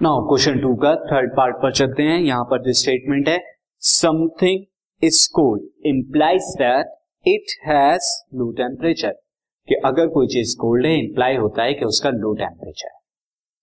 [0.00, 3.38] Now question two का third part पर चलते हैं। यहाँ पर जो स्टेटमेंट है
[3.82, 4.64] something
[5.02, 6.86] is cold implies that
[7.26, 9.12] it has low temperature
[9.68, 13.00] कि अगर कोई चीज़ कोल्ड है इंप्लाई होता है कि उसका लो टेम्परेचर है।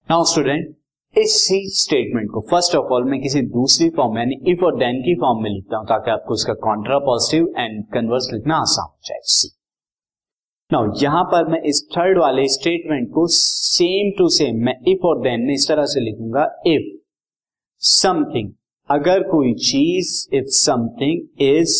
[0.10, 0.76] नाउ स्टूडेंट
[1.16, 5.16] इसी स्टेटमेंट को फ़र्स्ट ऑफ़ ऑल मैं किसी दूसरी फॉर्म यानी इफ़ और देन की
[5.16, 9.20] फॉर्म में लिखता हूँ ताकि आपको उसका कॉन्ट्रा पॉजिटिव एंड कन्वर्स लिखना आसान हो जाए।
[9.24, 9.50] सी
[10.74, 15.20] नाउ यहाँ पर मैं इस थर्ड वाले स्टेटमेंट को सेम टू सेम मैं इफ़ और
[15.22, 16.88] देन में इस तरह से लिखूँगा इफ़
[17.82, 18.52] समथिंग
[18.90, 21.76] अगर कोई चीज़ if something is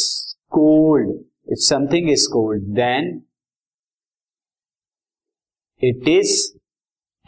[0.50, 1.10] cold
[1.52, 3.10] if something is cold then
[5.82, 6.36] it is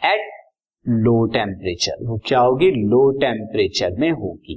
[0.02, 0.30] at
[0.86, 2.70] low temperature वो क्या होगी?
[2.70, 4.55] लो टेम्परेचर में होगी।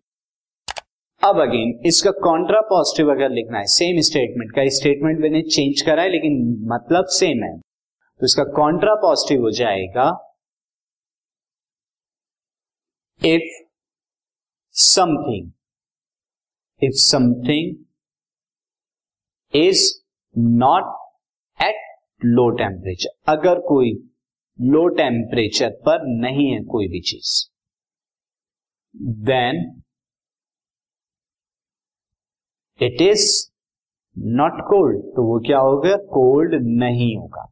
[1.22, 6.04] अब अगेन इसका कॉन्ट्रा पॉजिटिव अगर लिखना है सेम स्टेटमेंट का स्टेटमेंट मैंने चेंज करा
[6.04, 6.38] है, लेकिन
[6.68, 10.05] मतलब सेम है। तो इसका कॉन्ट्रा पॉजिटिव हो जाएगा
[13.22, 13.50] if
[14.75, 15.52] something
[16.81, 17.75] if something
[19.53, 19.84] is
[20.58, 20.95] not
[21.59, 21.81] at
[22.25, 23.92] low temperature अगर कोई
[24.59, 27.36] लो टेम्परेचर पर नहीं है कोई भी चीज़
[29.23, 29.64] then
[32.81, 33.30] it is
[34.17, 37.45] not cold तो वो क्या होगा कोल्ड नहीं होगा।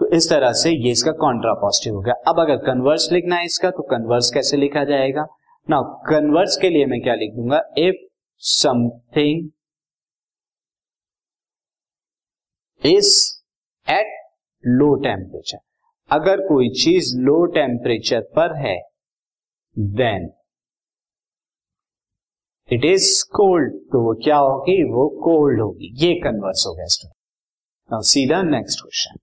[0.00, 3.44] तो इस तरह से ये इसका कॉन्ट्रा पॉजिटिव हो गया। अब अगर कन्वर्स लिखना है
[3.44, 5.26] इसका तो कन्वर्स कैसे लिखा जाएगा?
[5.68, 7.60] ना कन्वर्स के लिए मैं क्या लिख दूँगा?
[7.78, 7.96] If
[8.42, 9.48] something
[12.82, 13.12] is
[13.86, 14.16] at
[14.64, 15.58] low temperature
[16.10, 18.76] अगर कोई चीज़ लो टेम्परेचर पर है
[19.76, 20.28] देन
[22.72, 24.82] इट इज़ कोल्ड तो वो क्या होगी?
[24.92, 25.94] वो कोल्ड होगी.
[25.96, 27.14] ये कन्वर्स हो गया student
[27.92, 29.18] now see the next question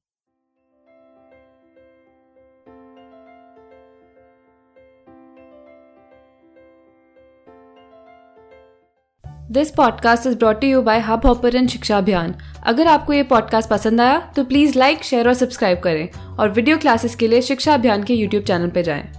[9.52, 14.02] this podcast is brought you by Hubhopper and Shiksha Abhiyan अगर आपको ये पॉडकास्ट पसंद
[14.02, 16.10] आया तो प्लीज़ लाइक शेयर और सब्सक्राइब करें
[16.40, 19.17] और वीडियो क्लासेस के लिए शिक्षा अभियान के यूट्यूब चैनल पर जाएँ।